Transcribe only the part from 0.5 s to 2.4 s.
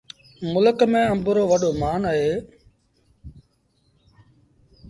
ملڪ ميݩ آݩب رو وڏو مآݩ اهي۔